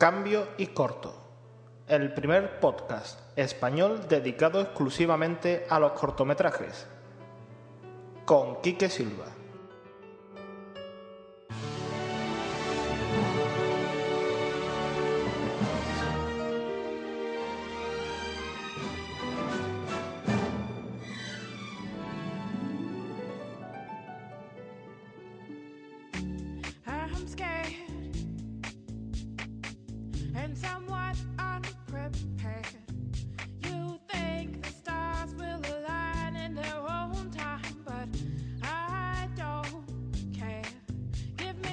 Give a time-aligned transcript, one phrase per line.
[0.00, 1.12] Cambio y Corto,
[1.86, 6.86] el primer podcast español dedicado exclusivamente a los cortometrajes,
[8.24, 9.26] con Quique Silva.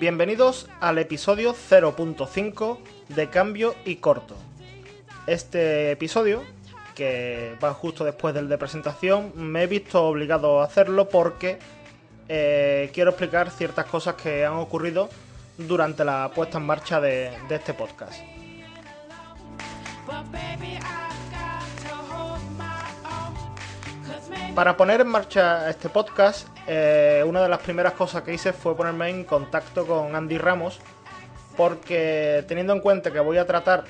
[0.00, 2.78] Bienvenidos al episodio 0.5
[3.08, 4.34] de Cambio y Corto.
[5.28, 6.42] Este episodio,
[6.96, 11.60] que va justo después del de presentación, me he visto obligado a hacerlo porque
[12.28, 15.08] eh, quiero explicar ciertas cosas que han ocurrido
[15.56, 18.20] durante la puesta en marcha de este podcast.
[24.54, 28.76] Para poner en marcha este podcast, eh, una de las primeras cosas que hice fue
[28.76, 30.78] ponerme en contacto con Andy Ramos,
[31.56, 33.84] porque teniendo en cuenta que voy a tratar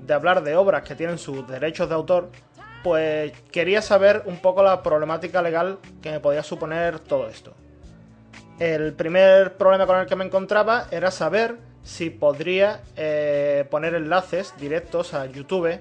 [0.00, 2.30] de hablar de obras que tienen sus derechos de autor,
[2.82, 7.52] pues quería saber un poco la problemática legal que me podía suponer todo esto.
[8.58, 14.54] El primer problema con el que me encontraba era saber si podría eh, poner enlaces
[14.58, 15.80] directos a YouTube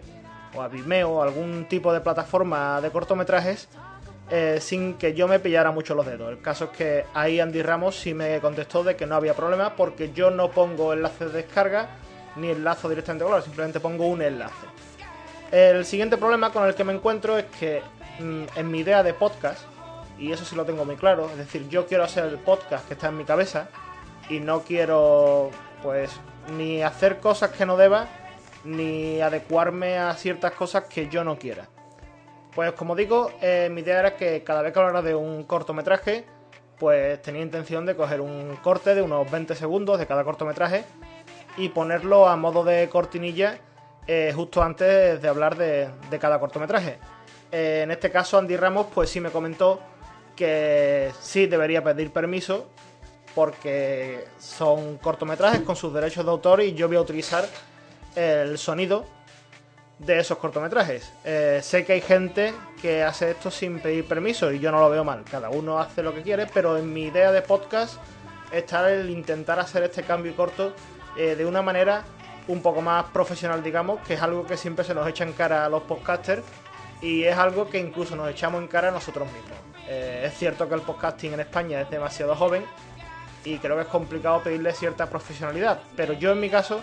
[0.55, 3.67] o a Vimeo o algún tipo de plataforma de cortometrajes
[4.31, 6.29] eh, sin que yo me pillara mucho los dedos.
[6.29, 9.75] El caso es que ahí Andy Ramos sí me contestó de que no había problema
[9.75, 11.89] porque yo no pongo enlaces de descarga
[12.35, 14.67] ni enlazo directamente con simplemente pongo un enlace.
[15.51, 17.81] El siguiente problema con el que me encuentro es que
[18.19, 19.63] mm, en mi idea de podcast,
[20.19, 22.93] y eso sí lo tengo muy claro, es decir, yo quiero hacer el podcast que
[22.93, 23.69] está en mi cabeza
[24.29, 25.49] y no quiero,
[25.81, 26.11] pues,
[26.55, 28.07] ni hacer cosas que no deba,
[28.63, 31.67] ni adecuarme a ciertas cosas que yo no quiera.
[32.53, 36.25] Pues como digo, eh, mi idea era que cada vez que hablara de un cortometraje,
[36.77, 40.85] pues tenía intención de coger un corte de unos 20 segundos de cada cortometraje
[41.57, 43.59] y ponerlo a modo de cortinilla
[44.07, 46.97] eh, justo antes de hablar de, cada cortometraje.
[47.51, 49.79] Eh, en este caso, Andy Ramos, pues sí me comentó
[50.35, 52.69] que sí debería pedir permiso
[53.35, 57.47] porque son cortometrajes con sus derechos de autor y yo voy a utilizar
[58.15, 59.05] el sonido
[59.99, 61.11] de esos cortometrajes.
[61.23, 64.89] Eh, sé que hay gente que hace esto sin pedir permiso y yo no lo
[64.89, 65.23] veo mal.
[65.29, 67.97] Cada uno hace lo que quiere, pero en mi idea de podcast
[68.51, 70.73] está el intentar hacer este cambio corto
[71.17, 72.03] eh, de una manera
[72.47, 75.65] un poco más profesional, digamos, que es algo que siempre se nos echa en cara
[75.65, 76.43] a los podcasters
[77.01, 79.57] y es algo que incluso nos echamos en cara a nosotros mismos.
[79.87, 82.63] Eh, es cierto que el podcasting en España es demasiado joven
[83.43, 86.81] y creo que es complicado pedirle cierta profesionalidad, pero yo en mi caso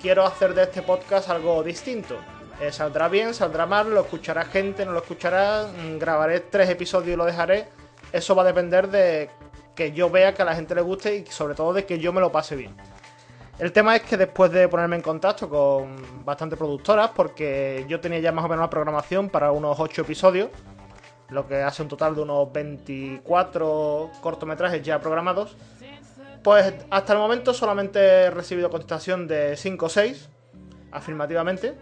[0.00, 2.16] quiero hacer de este podcast algo distinto.
[2.60, 7.14] Eh, saldrá bien, saldrá mal, lo escuchará gente, no lo escuchará, mm, grabaré tres episodios
[7.14, 7.68] y lo dejaré.
[8.12, 9.30] Eso va a depender de
[9.74, 12.12] que yo vea que a la gente le guste y sobre todo de que yo
[12.12, 12.76] me lo pase bien.
[13.58, 18.18] El tema es que después de ponerme en contacto con bastantes productoras, porque yo tenía
[18.18, 20.48] ya más o menos una programación para unos 8 episodios,
[21.30, 25.56] lo que hace un total de unos 24 cortometrajes ya programados,
[26.42, 30.28] pues hasta el momento solamente he recibido contestación de 5 o 6,
[30.92, 31.74] afirmativamente.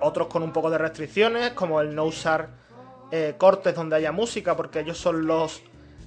[0.00, 2.50] Otros con un poco de restricciones, como el no usar
[3.10, 5.62] eh, cortes donde haya música, porque ellos son los,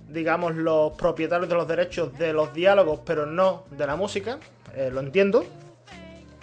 [0.10, 4.38] digamos, los propietarios de los derechos de los diálogos, pero no de la música.
[4.76, 5.44] Eh, lo entiendo.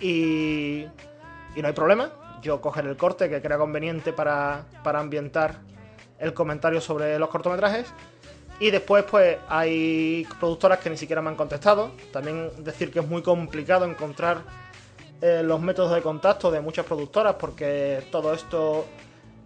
[0.00, 0.84] Y,
[1.54, 2.10] y no hay problema.
[2.42, 5.56] Yo cogeré el corte que crea conveniente para, para ambientar
[6.18, 7.86] el comentario sobre los cortometrajes.
[8.60, 11.92] Y después, pues, hay productoras que ni siquiera me han contestado.
[12.12, 14.38] También decir que es muy complicado encontrar
[15.20, 18.84] eh, los métodos de contacto de muchas productoras, porque todo esto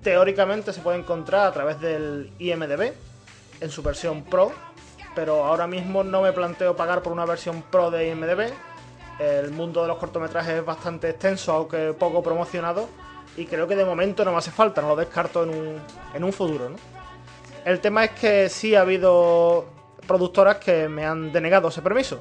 [0.03, 2.93] teóricamente se puede encontrar a través del IMDB
[3.61, 4.53] en su versión Pro.
[5.15, 8.51] Pero ahora mismo no me planteo pagar por una versión Pro de IMDB.
[9.19, 12.89] El mundo de los cortometrajes es bastante extenso, aunque poco promocionado.
[13.37, 15.81] Y creo que de momento no me hace falta, no lo descarto en un,
[16.15, 16.77] en un futuro, ¿no?
[17.65, 19.67] El tema es que sí ha habido
[20.07, 22.21] productoras que me han denegado ese permiso.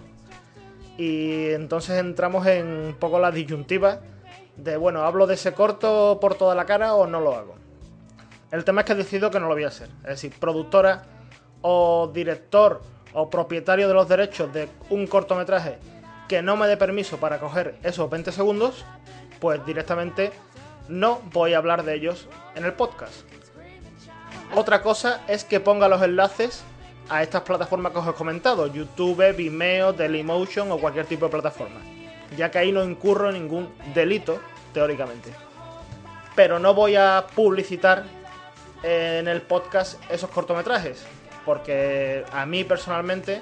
[0.97, 4.01] Y entonces entramos en un poco la disyuntiva
[4.55, 7.55] de, bueno, ¿hablo de ese corto por toda la cara o no lo hago?
[8.51, 9.89] El tema es que he decidido que no lo voy a hacer.
[10.03, 11.03] Es decir, productora
[11.61, 12.81] o director
[13.13, 15.77] o propietario de los derechos de un cortometraje
[16.27, 18.85] que no me dé permiso para coger esos 20 segundos,
[19.39, 20.31] pues directamente
[20.87, 23.23] no voy a hablar de ellos en el podcast.
[24.53, 26.63] Otra cosa es que ponga los enlaces
[27.09, 31.79] a estas plataformas que os he comentado, YouTube, Vimeo, Dailymotion o cualquier tipo de plataforma,
[32.37, 34.39] ya que ahí no incurro ningún delito,
[34.73, 35.31] teóricamente.
[36.35, 38.03] Pero no voy a publicitar
[38.83, 41.05] en el podcast esos cortometrajes,
[41.45, 43.41] porque a mí personalmente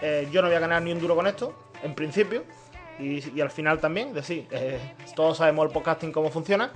[0.00, 2.44] eh, yo no voy a ganar ni un duro con esto, en principio,
[2.98, 4.78] y, al final también, es decir, eh,
[5.16, 6.70] todos sabemos el podcasting cómo funciona.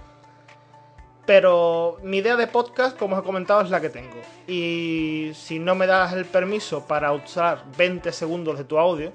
[1.26, 4.16] Pero mi idea de podcast, como os he comentado, es la que tengo.
[4.46, 9.12] Y si no me das el permiso para usar 20 segundos de tu audio,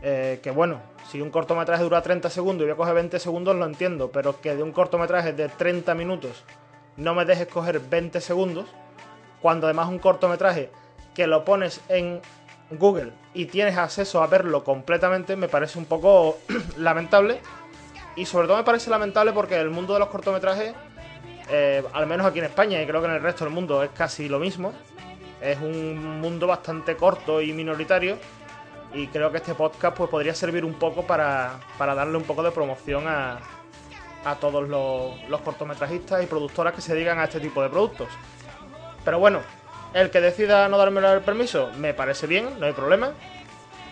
[0.00, 0.80] eh, que bueno,
[1.10, 4.10] si un cortometraje dura 30 segundos y voy a coger 20 segundos, lo entiendo.
[4.10, 6.44] Pero que de un cortometraje de 30 minutos
[6.96, 8.66] no me dejes coger 20 segundos,
[9.42, 10.70] cuando además un cortometraje
[11.14, 12.22] que lo pones en
[12.70, 16.38] Google y tienes acceso a verlo completamente, me parece un poco
[16.76, 17.40] lamentable.
[18.16, 20.74] Y sobre todo me parece lamentable porque el mundo de los cortometrajes
[21.50, 23.90] eh, al menos aquí en España y creo que en el resto del mundo es
[23.90, 24.72] casi lo mismo.
[25.40, 28.18] Es un mundo bastante corto y minoritario
[28.92, 32.42] y creo que este podcast pues, podría servir un poco para, para darle un poco
[32.42, 33.38] de promoción a,
[34.24, 38.08] a todos los, los cortometrajistas y productoras que se dedican a este tipo de productos.
[39.04, 39.40] Pero bueno,
[39.94, 43.12] el que decida no darme el permiso me parece bien, no hay problema.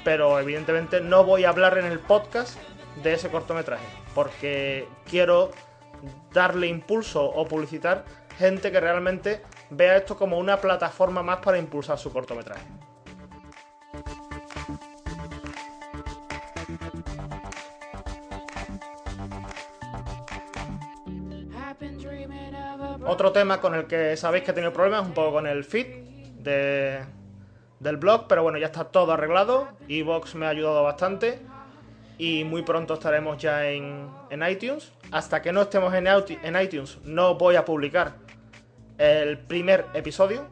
[0.04, 2.58] Pero evidentemente no voy a hablar en el podcast
[3.02, 3.84] de ese cortometraje
[4.14, 5.50] porque quiero
[6.32, 8.04] darle impulso o publicitar
[8.38, 12.64] gente que realmente vea esto como una plataforma más para impulsar su cortometraje.
[23.06, 25.86] Otro tema con el que sabéis que he tenido problemas un poco con el feed
[26.40, 27.00] de-
[27.78, 29.68] del blog, pero bueno, ya está todo arreglado.
[29.88, 31.38] Evox me ha ayudado bastante
[32.18, 34.92] y muy pronto estaremos ya en, en iTunes.
[35.12, 36.06] Hasta que no estemos en,
[36.60, 38.14] iTunes no voy a publicar
[38.98, 40.46] el primer episodio,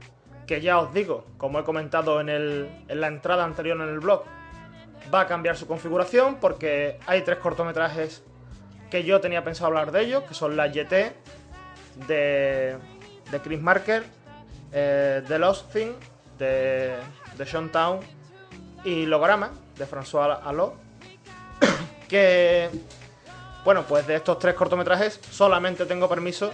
[0.47, 4.23] que ya os digo, como he comentado en la entrada anterior en el blog,
[5.13, 8.23] va a cambiar su configuración porque hay tres cortometrajes
[8.91, 10.93] que yo tenía pensado hablar de ellos, que son la YT,
[12.07, 12.77] de,
[13.31, 14.05] de Chris Marker,
[14.73, 15.93] eh, The Lost Thing,
[16.39, 16.97] de,
[17.37, 18.01] de Sean Town
[18.85, 20.75] y Logorama, de François Allot,
[22.09, 22.71] que,
[23.65, 26.51] bueno, pues de estos tres cortometrajes solamente tengo permiso,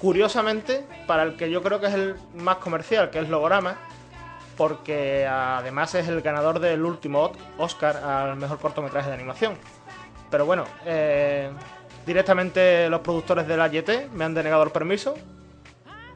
[0.00, 3.76] curiosamente, para el que yo creo que es el más comercial, que es Logorama,
[4.56, 9.54] porque además es el ganador del último Oscar al mejor cortometraje de animación.
[10.30, 11.50] Pero bueno, eh,
[12.08, 15.14] directamente los productores de la YT me han denegado el permiso.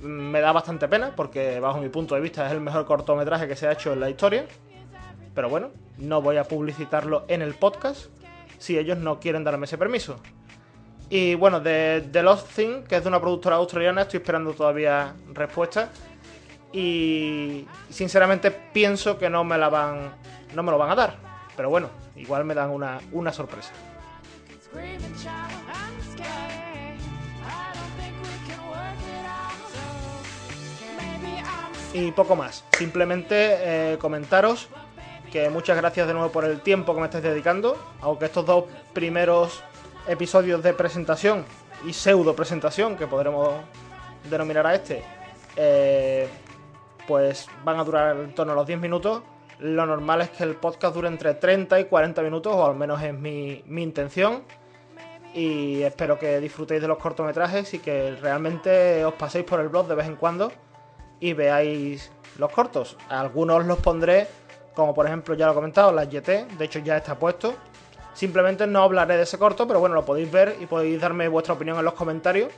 [0.00, 3.54] Me da bastante pena porque bajo mi punto de vista es el mejor cortometraje que
[3.54, 4.46] se ha hecho en la historia.
[5.34, 5.68] Pero bueno,
[5.98, 8.06] no voy a publicitarlo en el podcast
[8.58, 10.16] si ellos no quieren darme ese permiso.
[11.10, 15.14] Y bueno, de The Lost Thing, que es de una productora australiana, estoy esperando todavía
[15.34, 15.90] respuesta.
[16.72, 20.14] Y sinceramente pienso que no me la van.
[20.54, 21.16] no me lo van a dar.
[21.54, 23.72] Pero bueno, igual me dan una, una sorpresa.
[31.94, 32.64] Y poco más.
[32.72, 34.68] Simplemente eh, comentaros
[35.30, 37.76] que muchas gracias de nuevo por el tiempo que me estáis dedicando.
[38.00, 39.62] Aunque estos dos primeros
[40.06, 41.44] episodios de presentación
[41.86, 43.54] y pseudo presentación, que podremos
[44.30, 45.02] denominar a este,
[45.56, 46.28] eh,
[47.06, 49.22] pues van a durar en torno a los 10 minutos.
[49.58, 53.02] Lo normal es que el podcast dure entre 30 y 40 minutos, o al menos
[53.02, 54.42] es mi, mi intención.
[55.34, 59.88] Y espero que disfrutéis de los cortometrajes y que realmente os paséis por el blog
[59.88, 60.52] de vez en cuando
[61.22, 62.96] y veáis los cortos.
[63.08, 64.26] Algunos los pondré,
[64.74, 67.54] como por ejemplo ya lo he comentado, la YT, de hecho ya está puesto.
[68.12, 71.54] Simplemente no hablaré de ese corto, pero bueno, lo podéis ver y podéis darme vuestra
[71.54, 72.52] opinión en los comentarios.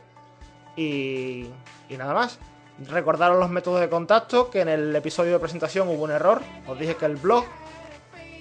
[0.77, 1.47] Y,
[1.89, 2.41] y nada más.
[2.89, 6.43] Recordaros los métodos de contacto, que en el episodio de presentación hubo un error.
[6.67, 7.45] Os dije que el blog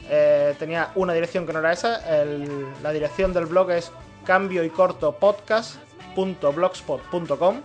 [0.10, 2.02] eh, tenía una dirección que no era esa.
[2.82, 3.92] La dirección del blog es
[4.26, 7.62] cambio y corto podcast.blogspot.com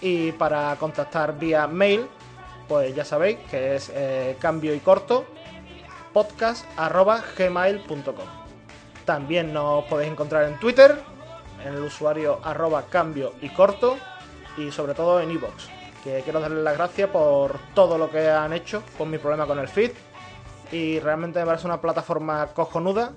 [0.00, 2.08] y para contactar vía mail,
[2.68, 5.26] pues ya sabéis que es eh, cambio y corto
[6.12, 8.26] podcast.gmail.com.
[9.04, 10.98] También nos podéis encontrar en Twitter,
[11.64, 13.96] en el usuario arroba cambio y corto
[14.56, 15.68] y sobre todo en iVoox.
[16.04, 19.58] que quiero darles las gracias por todo lo que han hecho con mi problema con
[19.58, 19.92] el feed.
[20.70, 23.12] Y realmente me parece una plataforma cojonuda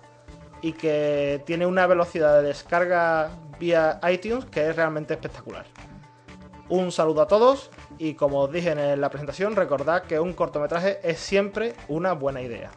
[0.61, 5.65] y que tiene una velocidad de descarga vía iTunes que es realmente espectacular.
[6.71, 11.01] Un saludo a todos y como os dije en la presentación, recordad que un cortometraje
[11.03, 12.71] es siempre una buena idea.